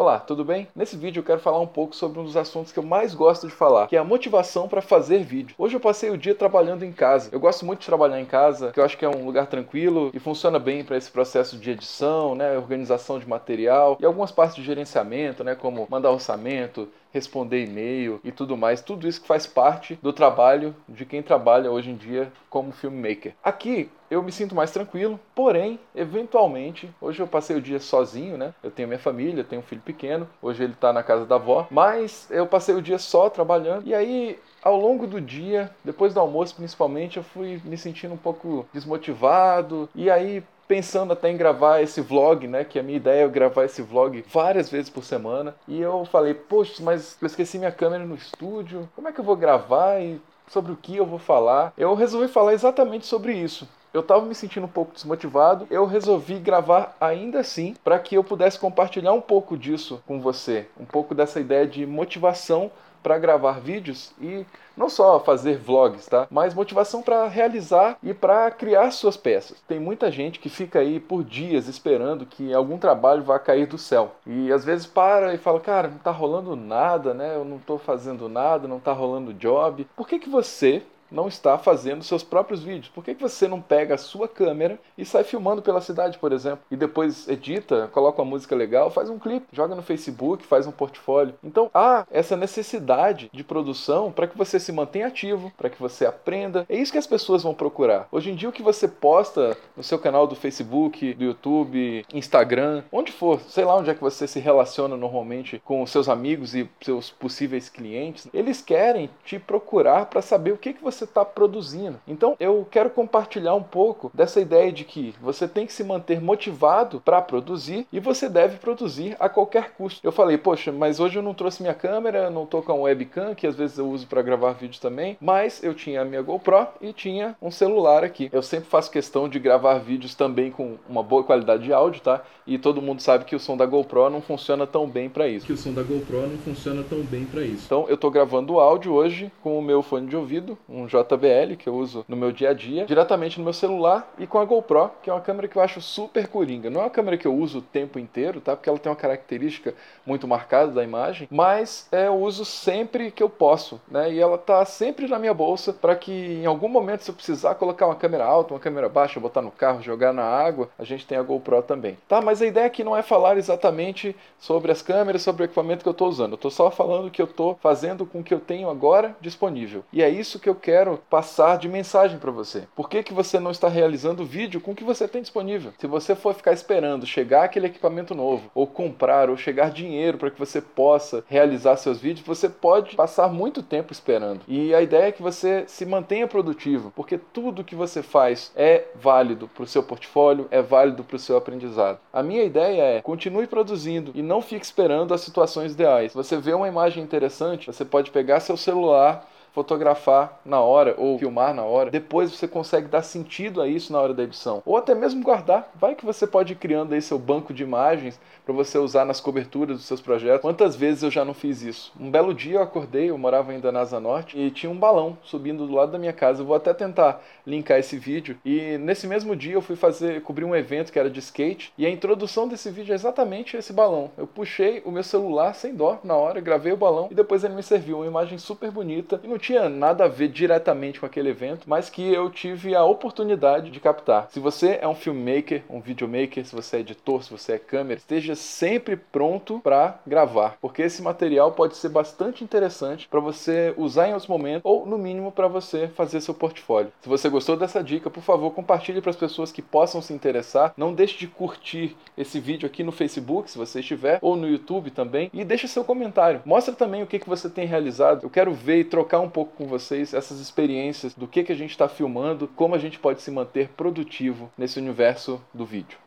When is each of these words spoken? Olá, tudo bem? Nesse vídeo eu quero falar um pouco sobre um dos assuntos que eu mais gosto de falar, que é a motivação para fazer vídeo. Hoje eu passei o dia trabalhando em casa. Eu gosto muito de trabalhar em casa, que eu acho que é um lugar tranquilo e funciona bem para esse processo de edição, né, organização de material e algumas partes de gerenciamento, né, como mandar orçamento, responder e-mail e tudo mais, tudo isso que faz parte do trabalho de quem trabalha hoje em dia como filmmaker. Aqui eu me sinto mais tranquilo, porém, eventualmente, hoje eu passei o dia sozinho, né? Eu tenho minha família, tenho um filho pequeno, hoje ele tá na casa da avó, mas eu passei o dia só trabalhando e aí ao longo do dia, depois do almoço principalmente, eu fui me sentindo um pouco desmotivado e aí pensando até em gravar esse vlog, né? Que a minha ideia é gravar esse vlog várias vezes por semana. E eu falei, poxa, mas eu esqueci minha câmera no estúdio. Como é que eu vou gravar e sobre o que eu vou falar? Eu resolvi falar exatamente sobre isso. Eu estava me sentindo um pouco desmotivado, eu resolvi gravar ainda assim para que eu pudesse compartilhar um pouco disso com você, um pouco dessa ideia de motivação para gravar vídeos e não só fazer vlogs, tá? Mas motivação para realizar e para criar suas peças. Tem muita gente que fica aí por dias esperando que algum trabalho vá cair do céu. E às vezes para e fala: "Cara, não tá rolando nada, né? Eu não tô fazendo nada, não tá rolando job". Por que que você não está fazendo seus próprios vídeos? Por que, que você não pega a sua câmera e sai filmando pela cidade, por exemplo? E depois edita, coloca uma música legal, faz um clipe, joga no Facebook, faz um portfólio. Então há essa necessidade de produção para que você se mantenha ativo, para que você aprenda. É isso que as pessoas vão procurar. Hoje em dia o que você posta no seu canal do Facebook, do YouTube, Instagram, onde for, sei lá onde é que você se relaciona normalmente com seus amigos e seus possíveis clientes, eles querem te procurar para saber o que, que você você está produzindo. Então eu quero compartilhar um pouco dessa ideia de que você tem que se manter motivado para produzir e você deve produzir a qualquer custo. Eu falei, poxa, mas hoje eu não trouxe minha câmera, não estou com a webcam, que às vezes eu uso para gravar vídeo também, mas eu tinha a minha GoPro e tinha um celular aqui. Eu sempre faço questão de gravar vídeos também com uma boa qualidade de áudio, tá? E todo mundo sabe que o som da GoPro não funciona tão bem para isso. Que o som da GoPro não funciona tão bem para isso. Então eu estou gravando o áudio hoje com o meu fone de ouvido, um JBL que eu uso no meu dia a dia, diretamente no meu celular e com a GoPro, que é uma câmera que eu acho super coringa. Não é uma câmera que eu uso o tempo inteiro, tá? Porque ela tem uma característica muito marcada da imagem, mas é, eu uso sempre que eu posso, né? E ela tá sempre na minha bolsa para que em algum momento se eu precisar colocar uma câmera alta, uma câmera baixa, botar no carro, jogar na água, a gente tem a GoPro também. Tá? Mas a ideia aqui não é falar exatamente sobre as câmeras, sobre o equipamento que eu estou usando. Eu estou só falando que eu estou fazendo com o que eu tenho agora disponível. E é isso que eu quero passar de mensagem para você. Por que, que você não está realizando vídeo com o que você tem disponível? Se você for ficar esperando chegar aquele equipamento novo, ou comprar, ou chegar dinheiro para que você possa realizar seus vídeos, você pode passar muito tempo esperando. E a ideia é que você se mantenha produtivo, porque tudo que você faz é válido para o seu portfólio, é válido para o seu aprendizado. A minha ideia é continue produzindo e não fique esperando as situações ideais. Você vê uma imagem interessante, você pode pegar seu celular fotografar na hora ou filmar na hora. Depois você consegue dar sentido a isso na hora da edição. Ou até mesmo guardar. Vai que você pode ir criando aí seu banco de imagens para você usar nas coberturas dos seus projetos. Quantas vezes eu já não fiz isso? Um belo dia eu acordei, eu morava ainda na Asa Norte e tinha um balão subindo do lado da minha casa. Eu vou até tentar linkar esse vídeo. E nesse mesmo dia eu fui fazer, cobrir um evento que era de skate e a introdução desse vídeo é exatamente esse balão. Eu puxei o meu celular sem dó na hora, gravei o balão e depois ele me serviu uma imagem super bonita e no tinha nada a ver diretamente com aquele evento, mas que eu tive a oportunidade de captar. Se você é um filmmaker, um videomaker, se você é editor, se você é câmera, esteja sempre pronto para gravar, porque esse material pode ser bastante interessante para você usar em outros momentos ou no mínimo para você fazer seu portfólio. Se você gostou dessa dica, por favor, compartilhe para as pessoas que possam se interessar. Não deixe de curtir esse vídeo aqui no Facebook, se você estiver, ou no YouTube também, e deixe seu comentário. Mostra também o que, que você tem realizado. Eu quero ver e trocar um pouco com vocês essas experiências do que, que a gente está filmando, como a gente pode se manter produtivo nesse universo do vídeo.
Olá, 0.00 0.18
tudo 0.18 0.46
bem? 0.46 0.66
Nesse 0.74 0.96
vídeo 0.96 1.20
eu 1.20 1.24
quero 1.24 1.40
falar 1.40 1.60
um 1.60 1.66
pouco 1.66 1.94
sobre 1.94 2.18
um 2.18 2.24
dos 2.24 2.34
assuntos 2.34 2.72
que 2.72 2.78
eu 2.78 2.82
mais 2.82 3.14
gosto 3.14 3.46
de 3.46 3.52
falar, 3.52 3.86
que 3.86 3.94
é 3.94 3.98
a 3.98 4.02
motivação 4.02 4.66
para 4.66 4.80
fazer 4.80 5.22
vídeo. 5.22 5.54
Hoje 5.58 5.76
eu 5.76 5.80
passei 5.80 6.08
o 6.08 6.16
dia 6.16 6.34
trabalhando 6.34 6.86
em 6.86 6.90
casa. 6.90 7.28
Eu 7.30 7.38
gosto 7.38 7.66
muito 7.66 7.80
de 7.80 7.86
trabalhar 7.86 8.18
em 8.18 8.24
casa, 8.24 8.72
que 8.72 8.80
eu 8.80 8.84
acho 8.84 8.96
que 8.96 9.04
é 9.04 9.08
um 9.10 9.26
lugar 9.26 9.46
tranquilo 9.46 10.10
e 10.14 10.18
funciona 10.18 10.58
bem 10.58 10.82
para 10.82 10.96
esse 10.96 11.10
processo 11.10 11.58
de 11.58 11.72
edição, 11.72 12.34
né, 12.34 12.56
organização 12.56 13.18
de 13.18 13.28
material 13.28 13.98
e 14.00 14.06
algumas 14.06 14.32
partes 14.32 14.56
de 14.56 14.62
gerenciamento, 14.62 15.44
né, 15.44 15.54
como 15.54 15.86
mandar 15.90 16.10
orçamento, 16.12 16.88
responder 17.12 17.62
e-mail 17.64 18.22
e 18.24 18.32
tudo 18.32 18.56
mais, 18.56 18.80
tudo 18.80 19.06
isso 19.06 19.20
que 19.20 19.28
faz 19.28 19.46
parte 19.46 19.98
do 20.00 20.14
trabalho 20.14 20.74
de 20.88 21.04
quem 21.04 21.22
trabalha 21.22 21.70
hoje 21.70 21.90
em 21.90 21.96
dia 21.96 22.32
como 22.48 22.72
filmmaker. 22.72 23.34
Aqui 23.44 23.90
eu 24.10 24.22
me 24.22 24.32
sinto 24.32 24.54
mais 24.54 24.70
tranquilo, 24.70 25.18
porém, 25.34 25.78
eventualmente, 25.94 26.90
hoje 27.00 27.20
eu 27.20 27.26
passei 27.26 27.56
o 27.56 27.62
dia 27.62 27.78
sozinho, 27.78 28.36
né? 28.36 28.52
Eu 28.62 28.70
tenho 28.70 28.88
minha 28.88 28.98
família, 28.98 29.44
tenho 29.44 29.62
um 29.62 29.64
filho 29.64 29.80
pequeno, 29.80 30.28
hoje 30.42 30.64
ele 30.64 30.74
tá 30.74 30.92
na 30.92 31.02
casa 31.02 31.24
da 31.24 31.36
avó, 31.36 31.66
mas 31.70 32.26
eu 32.30 32.46
passei 32.46 32.74
o 32.74 32.82
dia 32.82 32.98
só 32.98 33.30
trabalhando 33.30 33.86
e 33.86 33.94
aí 33.94 34.38
ao 34.62 34.76
longo 34.78 35.06
do 35.06 35.20
dia, 35.20 35.70
depois 35.84 36.12
do 36.12 36.20
almoço 36.20 36.56
principalmente, 36.56 37.16
eu 37.16 37.22
fui 37.22 37.60
me 37.64 37.78
sentindo 37.78 38.14
um 38.14 38.18
pouco 38.18 38.66
desmotivado 38.72 39.88
e 39.94 40.10
aí 40.10 40.42
pensando 40.68 41.12
até 41.12 41.28
em 41.28 41.36
gravar 41.36 41.80
esse 41.80 42.00
vlog, 42.00 42.46
né? 42.46 42.62
Que 42.62 42.78
a 42.78 42.82
minha 42.82 42.96
ideia 42.96 43.24
é 43.24 43.28
gravar 43.28 43.64
esse 43.64 43.82
vlog 43.82 44.24
várias 44.28 44.70
vezes 44.70 44.88
por 44.88 45.02
semana. 45.02 45.52
E 45.66 45.80
eu 45.80 46.04
falei, 46.04 46.32
poxa, 46.32 46.80
mas 46.80 47.16
eu 47.20 47.26
esqueci 47.26 47.58
minha 47.58 47.72
câmera 47.72 48.04
no 48.04 48.14
estúdio. 48.14 48.88
Como 48.94 49.08
é 49.08 49.12
que 49.12 49.18
eu 49.18 49.24
vou 49.24 49.34
gravar 49.34 50.00
e 50.00 50.20
sobre 50.46 50.70
o 50.70 50.76
que 50.76 50.96
eu 50.96 51.04
vou 51.04 51.18
falar? 51.18 51.72
Eu 51.76 51.94
resolvi 51.94 52.28
falar 52.28 52.52
exatamente 52.52 53.04
sobre 53.04 53.32
isso. 53.32 53.68
Eu 53.92 54.02
estava 54.02 54.24
me 54.24 54.34
sentindo 54.34 54.66
um 54.66 54.70
pouco 54.70 54.92
desmotivado, 54.94 55.66
eu 55.68 55.84
resolvi 55.84 56.38
gravar 56.38 56.96
ainda 57.00 57.40
assim 57.40 57.74
para 57.82 57.98
que 57.98 58.14
eu 58.14 58.22
pudesse 58.22 58.58
compartilhar 58.58 59.12
um 59.12 59.20
pouco 59.20 59.56
disso 59.56 60.00
com 60.06 60.20
você, 60.20 60.68
um 60.78 60.84
pouco 60.84 61.14
dessa 61.14 61.40
ideia 61.40 61.66
de 61.66 61.84
motivação 61.84 62.70
para 63.02 63.18
gravar 63.18 63.60
vídeos 63.60 64.12
e 64.20 64.44
não 64.76 64.88
só 64.88 65.18
fazer 65.18 65.58
vlogs, 65.58 66.06
tá? 66.06 66.26
Mas 66.30 66.54
motivação 66.54 67.02
para 67.02 67.26
realizar 67.26 67.96
e 68.02 68.14
para 68.14 68.50
criar 68.50 68.90
suas 68.90 69.16
peças. 69.16 69.60
Tem 69.66 69.80
muita 69.80 70.10
gente 70.10 70.38
que 70.38 70.48
fica 70.48 70.78
aí 70.78 71.00
por 71.00 71.24
dias 71.24 71.66
esperando 71.66 72.26
que 72.26 72.52
algum 72.52 72.78
trabalho 72.78 73.22
vá 73.22 73.38
cair 73.38 73.66
do 73.66 73.78
céu. 73.78 74.12
E 74.26 74.52
às 74.52 74.64
vezes 74.64 74.86
para 74.86 75.34
e 75.34 75.38
fala: 75.38 75.60
"Cara, 75.60 75.88
não 75.88 75.98
tá 75.98 76.10
rolando 76.10 76.54
nada, 76.54 77.12
né? 77.12 77.34
Eu 77.34 77.44
não 77.44 77.58
tô 77.58 77.78
fazendo 77.78 78.28
nada, 78.28 78.68
não 78.68 78.78
tá 78.78 78.92
rolando 78.92 79.34
job". 79.34 79.86
Por 79.96 80.06
que 80.06 80.18
que 80.18 80.28
você 80.28 80.82
não 81.10 81.28
está 81.28 81.58
fazendo 81.58 82.04
seus 82.04 82.22
próprios 82.22 82.62
vídeos? 82.62 82.88
Por 82.88 83.04
que, 83.04 83.14
que 83.14 83.22
você 83.22 83.48
não 83.48 83.60
pega 83.60 83.94
a 83.94 83.98
sua 83.98 84.28
câmera 84.28 84.78
e 84.96 85.04
sai 85.04 85.24
filmando 85.24 85.62
pela 85.62 85.80
cidade, 85.80 86.18
por 86.18 86.32
exemplo? 86.32 86.64
E 86.70 86.76
depois 86.76 87.28
edita, 87.28 87.88
coloca 87.92 88.22
uma 88.22 88.30
música 88.30 88.54
legal, 88.54 88.90
faz 88.90 89.10
um 89.10 89.18
clipe, 89.18 89.46
joga 89.52 89.74
no 89.74 89.82
Facebook, 89.82 90.44
faz 90.44 90.66
um 90.66 90.72
portfólio. 90.72 91.34
Então 91.42 91.70
há 91.74 92.06
essa 92.10 92.36
necessidade 92.36 93.30
de 93.32 93.44
produção 93.44 94.12
para 94.12 94.26
que 94.26 94.38
você 94.38 94.58
se 94.58 94.72
mantenha 94.72 95.06
ativo, 95.06 95.52
para 95.56 95.70
que 95.70 95.80
você 95.80 96.06
aprenda. 96.06 96.64
É 96.68 96.76
isso 96.76 96.92
que 96.92 96.98
as 96.98 97.06
pessoas 97.06 97.42
vão 97.42 97.54
procurar. 97.54 98.08
Hoje 98.12 98.30
em 98.30 98.34
dia 98.34 98.48
o 98.48 98.52
que 98.52 98.62
você 98.62 98.86
posta 98.86 99.56
no 99.76 99.82
seu 99.82 99.98
canal 99.98 100.26
do 100.26 100.36
Facebook, 100.36 101.14
do 101.14 101.24
YouTube, 101.24 102.04
Instagram, 102.12 102.82
onde 102.92 103.12
for, 103.12 103.40
sei 103.48 103.64
lá 103.64 103.76
onde 103.76 103.90
é 103.90 103.94
que 103.94 104.00
você 104.00 104.26
se 104.26 104.40
relaciona 104.40 104.96
normalmente 104.96 105.60
com 105.64 105.84
seus 105.86 106.08
amigos 106.08 106.54
e 106.54 106.68
seus 106.80 107.10
possíveis 107.10 107.68
clientes, 107.68 108.28
eles 108.32 108.60
querem 108.62 109.10
te 109.24 109.38
procurar 109.38 110.06
para 110.06 110.22
saber 110.22 110.52
o 110.52 110.58
que, 110.58 110.72
que 110.72 110.82
você 110.82 110.99
você 111.00 111.04
está 111.04 111.24
produzindo. 111.24 111.98
Então 112.06 112.36
eu 112.38 112.66
quero 112.70 112.90
compartilhar 112.90 113.54
um 113.54 113.62
pouco 113.62 114.10
dessa 114.12 114.40
ideia 114.40 114.70
de 114.70 114.84
que 114.84 115.14
você 115.20 115.48
tem 115.48 115.66
que 115.66 115.72
se 115.72 115.82
manter 115.82 116.20
motivado 116.20 117.00
para 117.00 117.22
produzir 117.22 117.86
e 117.92 117.98
você 117.98 118.28
deve 118.28 118.58
produzir 118.58 119.16
a 119.18 119.28
qualquer 119.28 119.72
custo. 119.72 120.00
Eu 120.04 120.12
falei, 120.12 120.36
poxa, 120.36 120.70
mas 120.70 121.00
hoje 121.00 121.18
eu 121.18 121.22
não 121.22 121.34
trouxe 121.34 121.62
minha 121.62 121.74
câmera, 121.74 122.30
não 122.30 122.44
estou 122.44 122.62
com 122.62 122.72
a 122.72 122.74
webcam, 122.74 123.34
que 123.34 123.46
às 123.46 123.54
vezes 123.54 123.78
eu 123.78 123.88
uso 123.88 124.06
para 124.06 124.22
gravar 124.22 124.52
vídeo 124.52 124.80
também, 124.80 125.16
mas 125.20 125.62
eu 125.62 125.74
tinha 125.74 126.02
a 126.02 126.04
minha 126.04 126.22
GoPro 126.22 126.66
e 126.80 126.92
tinha 126.92 127.36
um 127.40 127.50
celular 127.50 128.04
aqui. 128.04 128.28
Eu 128.32 128.42
sempre 128.42 128.68
faço 128.68 128.90
questão 128.90 129.28
de 129.28 129.38
gravar 129.38 129.78
vídeos 129.78 130.14
também 130.14 130.50
com 130.50 130.76
uma 130.88 131.02
boa 131.02 131.24
qualidade 131.24 131.62
de 131.62 131.72
áudio, 131.72 132.02
tá? 132.02 132.22
E 132.46 132.58
todo 132.58 132.82
mundo 132.82 133.00
sabe 133.00 133.24
que 133.24 133.36
o 133.36 133.40
som 133.40 133.56
da 133.56 133.64
GoPro 133.64 134.10
não 134.10 134.20
funciona 134.20 134.66
tão 134.66 134.88
bem 134.88 135.08
para 135.08 135.28
isso. 135.28 135.46
Que 135.46 135.52
o 135.52 135.56
som 135.56 135.72
da 135.72 135.82
GoPro 135.82 136.26
não 136.26 136.38
funciona 136.38 136.82
tão 136.82 137.00
bem 137.02 137.24
para 137.24 137.42
isso. 137.42 137.62
Então 137.64 137.86
eu 137.88 137.94
estou 137.94 138.10
gravando 138.10 138.54
o 138.54 138.60
áudio 138.60 138.92
hoje 138.92 139.30
com 139.42 139.58
o 139.58 139.62
meu 139.62 139.82
fone 139.82 140.08
de 140.08 140.16
ouvido, 140.16 140.58
um 140.68 140.88
JBL 140.90 141.56
que 141.56 141.68
eu 141.68 141.74
uso 141.74 142.04
no 142.08 142.16
meu 142.16 142.32
dia 142.32 142.50
a 142.50 142.54
dia, 142.54 142.84
diretamente 142.84 143.38
no 143.38 143.44
meu 143.44 143.52
celular 143.52 144.12
e 144.18 144.26
com 144.26 144.38
a 144.38 144.44
GoPro, 144.44 144.90
que 145.02 145.08
é 145.08 145.12
uma 145.12 145.20
câmera 145.20 145.46
que 145.48 145.56
eu 145.56 145.62
acho 145.62 145.80
super 145.80 146.26
coringa. 146.26 146.68
Não 146.68 146.80
é 146.80 146.84
uma 146.84 146.90
câmera 146.90 147.16
que 147.16 147.26
eu 147.26 147.34
uso 147.34 147.58
o 147.58 147.62
tempo 147.62 147.98
inteiro, 147.98 148.40
tá? 148.40 148.56
Porque 148.56 148.68
ela 148.68 148.78
tem 148.78 148.90
uma 148.90 148.96
característica 148.96 149.74
muito 150.04 150.26
marcada 150.26 150.72
da 150.72 150.82
imagem, 150.82 151.28
mas 151.30 151.88
é, 151.92 152.08
eu 152.08 152.16
uso 152.16 152.44
sempre 152.44 153.10
que 153.10 153.22
eu 153.22 153.30
posso, 153.30 153.80
né? 153.88 154.12
E 154.12 154.18
ela 154.18 154.36
tá 154.36 154.64
sempre 154.64 155.06
na 155.06 155.18
minha 155.18 155.34
bolsa 155.34 155.72
para 155.72 155.94
que 155.94 156.12
em 156.12 156.46
algum 156.46 156.68
momento 156.68 157.04
se 157.04 157.10
eu 157.10 157.14
precisar 157.14 157.54
colocar 157.54 157.86
uma 157.86 157.94
câmera 157.94 158.24
alta, 158.24 158.54
uma 158.54 158.60
câmera 158.60 158.88
baixa, 158.88 159.20
botar 159.20 159.42
no 159.42 159.50
carro, 159.50 159.82
jogar 159.82 160.12
na 160.12 160.24
água, 160.24 160.68
a 160.78 160.84
gente 160.84 161.06
tem 161.06 161.16
a 161.16 161.22
GoPro 161.22 161.62
também. 161.62 161.96
Tá? 162.08 162.20
Mas 162.20 162.42
a 162.42 162.46
ideia 162.46 162.66
aqui 162.66 162.82
não 162.82 162.96
é 162.96 163.02
falar 163.02 163.36
exatamente 163.36 164.16
sobre 164.38 164.72
as 164.72 164.82
câmeras, 164.82 165.22
sobre 165.22 165.42
o 165.42 165.46
equipamento 165.46 165.82
que 165.82 165.88
eu 165.88 165.92
estou 165.92 166.08
usando. 166.08 166.32
Eu 166.32 166.36
estou 166.36 166.50
só 166.50 166.70
falando 166.70 167.10
que 167.10 167.20
eu 167.20 167.26
estou 167.26 167.58
fazendo 167.62 168.06
com 168.06 168.20
o 168.20 168.24
que 168.24 168.34
eu 168.34 168.40
tenho 168.40 168.70
agora 168.70 169.14
disponível. 169.20 169.84
E 169.92 170.02
é 170.02 170.08
isso 170.08 170.38
que 170.38 170.48
eu 170.48 170.54
quero 170.54 170.79
passar 171.08 171.58
de 171.58 171.68
mensagem 171.68 172.18
para 172.18 172.30
você. 172.30 172.64
Por 172.74 172.88
que, 172.88 173.02
que 173.02 173.14
você 173.14 173.38
não 173.38 173.50
está 173.50 173.68
realizando 173.68 174.24
vídeo 174.24 174.60
com 174.60 174.72
o 174.72 174.74
que 174.74 174.84
você 174.84 175.06
tem 175.06 175.22
disponível? 175.22 175.72
Se 175.78 175.86
você 175.86 176.14
for 176.14 176.34
ficar 176.34 176.52
esperando 176.52 177.06
chegar 177.06 177.44
aquele 177.44 177.66
equipamento 177.66 178.14
novo, 178.14 178.50
ou 178.54 178.66
comprar, 178.66 179.30
ou 179.30 179.36
chegar 179.36 179.70
dinheiro 179.70 180.18
para 180.18 180.30
que 180.30 180.38
você 180.38 180.60
possa 180.60 181.24
realizar 181.28 181.76
seus 181.76 181.98
vídeos, 181.98 182.26
você 182.26 182.48
pode 182.48 182.96
passar 182.96 183.28
muito 183.28 183.62
tempo 183.62 183.92
esperando. 183.92 184.40
E 184.46 184.74
a 184.74 184.82
ideia 184.82 185.08
é 185.08 185.12
que 185.12 185.22
você 185.22 185.64
se 185.66 185.84
mantenha 185.84 186.26
produtivo, 186.26 186.92
porque 186.94 187.18
tudo 187.18 187.64
que 187.64 187.74
você 187.74 188.02
faz 188.02 188.52
é 188.56 188.84
válido 188.94 189.48
para 189.48 189.64
o 189.64 189.66
seu 189.66 189.82
portfólio, 189.82 190.48
é 190.50 190.62
válido 190.62 191.04
para 191.04 191.16
o 191.16 191.18
seu 191.18 191.36
aprendizado. 191.36 191.98
A 192.12 192.22
minha 192.22 192.44
ideia 192.44 192.82
é 192.82 193.00
continue 193.02 193.46
produzindo 193.46 194.12
e 194.14 194.22
não 194.22 194.40
fique 194.40 194.64
esperando 194.64 195.14
as 195.14 195.20
situações 195.20 195.72
ideais. 195.72 196.12
Você 196.14 196.36
vê 196.36 196.52
uma 196.52 196.68
imagem 196.68 197.02
interessante, 197.02 197.66
você 197.66 197.84
pode 197.84 198.10
pegar 198.10 198.40
seu 198.40 198.56
celular 198.56 199.28
fotografar 199.52 200.40
na 200.44 200.60
hora 200.60 200.94
ou 200.96 201.18
filmar 201.18 201.54
na 201.54 201.62
hora. 201.62 201.90
Depois 201.90 202.30
você 202.30 202.46
consegue 202.46 202.88
dar 202.88 203.02
sentido 203.02 203.60
a 203.60 203.68
isso 203.68 203.92
na 203.92 204.00
hora 204.00 204.14
da 204.14 204.22
edição. 204.22 204.62
Ou 204.64 204.76
até 204.76 204.94
mesmo 204.94 205.22
guardar. 205.22 205.70
Vai 205.74 205.94
que 205.94 206.04
você 206.04 206.26
pode 206.26 206.52
ir 206.52 206.56
criando 206.56 206.92
aí 206.92 207.02
seu 207.02 207.18
banco 207.18 207.52
de 207.52 207.62
imagens 207.62 208.20
para 208.44 208.54
você 208.54 208.78
usar 208.78 209.04
nas 209.04 209.20
coberturas 209.20 209.76
dos 209.76 209.86
seus 209.86 210.00
projetos. 210.00 210.42
Quantas 210.42 210.74
vezes 210.76 211.02
eu 211.02 211.10
já 211.10 211.24
não 211.24 211.34
fiz 211.34 211.62
isso? 211.62 211.92
Um 211.98 212.10
belo 212.10 212.34
dia 212.34 212.56
eu 212.56 212.62
acordei, 212.62 213.10
eu 213.10 213.18
morava 213.18 213.52
ainda 213.52 213.70
na 213.70 213.80
Asa 213.80 214.00
Norte 214.00 214.38
e 214.38 214.50
tinha 214.50 214.70
um 214.70 214.76
balão 214.76 215.18
subindo 215.22 215.66
do 215.66 215.74
lado 215.74 215.92
da 215.92 215.98
minha 215.98 216.12
casa. 216.12 216.42
Eu 216.42 216.46
vou 216.46 216.56
até 216.56 216.72
tentar 216.72 217.22
linkar 217.46 217.78
esse 217.78 217.96
vídeo. 217.96 218.38
E 218.44 218.78
nesse 218.78 219.06
mesmo 219.06 219.34
dia 219.36 219.54
eu 219.54 219.62
fui 219.62 219.76
fazer, 219.76 220.22
cobrir 220.22 220.44
um 220.44 220.54
evento 220.54 220.92
que 220.92 220.98
era 220.98 221.10
de 221.10 221.18
skate 221.18 221.72
e 221.76 221.86
a 221.86 221.90
introdução 221.90 222.48
desse 222.48 222.70
vídeo 222.70 222.92
é 222.92 222.94
exatamente 222.94 223.56
esse 223.56 223.72
balão. 223.72 224.10
Eu 224.16 224.26
puxei 224.26 224.82
o 224.84 224.90
meu 224.90 225.02
celular 225.02 225.54
sem 225.54 225.74
dó 225.74 225.98
na 226.04 226.14
hora, 226.14 226.40
gravei 226.40 226.72
o 226.72 226.76
balão 226.76 227.08
e 227.10 227.14
depois 227.14 227.44
ele 227.44 227.54
me 227.54 227.62
serviu 227.62 227.98
uma 227.98 228.06
imagem 228.06 228.38
super 228.38 228.70
bonita 228.70 229.20
e 229.22 229.28
no 229.28 229.38
tinha 229.40 229.68
nada 229.68 230.04
a 230.04 230.08
ver 230.08 230.28
diretamente 230.28 231.00
com 231.00 231.06
aquele 231.06 231.30
evento, 231.30 231.64
mas 231.66 231.90
que 231.90 232.12
eu 232.12 232.30
tive 232.30 232.74
a 232.74 232.84
oportunidade 232.84 233.70
de 233.70 233.80
captar. 233.80 234.28
Se 234.30 234.38
você 234.38 234.78
é 234.80 234.86
um 234.86 234.94
filmmaker, 234.94 235.62
um 235.68 235.80
videomaker, 235.80 236.44
se 236.44 236.54
você 236.54 236.76
é 236.76 236.80
editor, 236.80 237.24
se 237.24 237.30
você 237.30 237.54
é 237.54 237.58
câmera, 237.58 237.98
esteja 237.98 238.34
sempre 238.34 238.96
pronto 238.96 239.60
para 239.60 239.98
gravar, 240.06 240.56
porque 240.60 240.82
esse 240.82 241.02
material 241.02 241.52
pode 241.52 241.76
ser 241.76 241.88
bastante 241.88 242.44
interessante 242.44 243.08
para 243.08 243.20
você 243.20 243.74
usar 243.76 244.08
em 244.08 244.12
outros 244.12 244.28
momentos 244.28 244.62
ou 244.64 244.86
no 244.86 244.98
mínimo 244.98 245.32
para 245.32 245.48
você 245.48 245.88
fazer 245.88 246.20
seu 246.20 246.34
portfólio. 246.34 246.92
Se 247.02 247.08
você 247.08 247.28
gostou 247.28 247.56
dessa 247.56 247.82
dica, 247.82 248.10
por 248.10 248.22
favor, 248.22 248.50
compartilhe 248.52 249.00
para 249.00 249.10
as 249.10 249.16
pessoas 249.16 249.50
que 249.50 249.62
possam 249.62 250.02
se 250.02 250.12
interessar. 250.12 250.72
Não 250.76 250.92
deixe 250.92 251.18
de 251.18 251.26
curtir 251.26 251.96
esse 252.16 252.38
vídeo 252.38 252.66
aqui 252.66 252.82
no 252.82 252.92
Facebook, 252.92 253.50
se 253.50 253.58
você 253.58 253.80
estiver, 253.80 254.18
ou 254.20 254.36
no 254.36 254.48
YouTube 254.48 254.90
também, 254.90 255.30
e 255.32 255.44
deixe 255.44 255.66
seu 255.66 255.84
comentário. 255.84 256.42
Mostra 256.44 256.74
também 256.74 257.02
o 257.02 257.06
que, 257.06 257.18
que 257.18 257.28
você 257.28 257.48
tem 257.48 257.66
realizado. 257.66 258.24
Eu 258.24 258.30
quero 258.30 258.52
ver 258.52 258.80
e 258.80 258.84
trocar 258.84 259.20
um 259.30 259.32
pouco 259.32 259.56
com 259.56 259.66
vocês 259.68 260.12
essas 260.12 260.40
experiências 260.40 261.14
do 261.14 261.28
que, 261.28 261.44
que 261.44 261.52
a 261.52 261.56
gente 261.56 261.70
está 261.70 261.88
filmando, 261.88 262.48
como 262.48 262.74
a 262.74 262.78
gente 262.78 262.98
pode 262.98 263.22
se 263.22 263.30
manter 263.30 263.68
produtivo 263.68 264.50
nesse 264.58 264.80
universo 264.80 265.40
do 265.54 265.64
vídeo. 265.64 266.00